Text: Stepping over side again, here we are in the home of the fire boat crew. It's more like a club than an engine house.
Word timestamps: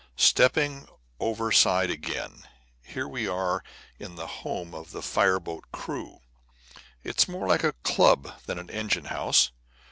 Stepping 0.17 0.87
over 1.19 1.51
side 1.51 1.91
again, 1.91 2.47
here 2.81 3.07
we 3.07 3.27
are 3.27 3.63
in 3.99 4.15
the 4.15 4.25
home 4.25 4.73
of 4.73 4.89
the 4.93 5.01
fire 5.03 5.39
boat 5.39 5.63
crew. 5.71 6.21
It's 7.03 7.27
more 7.27 7.47
like 7.47 7.63
a 7.63 7.73
club 7.83 8.41
than 8.47 8.57
an 8.57 8.71
engine 8.71 9.05
house. 9.13 9.51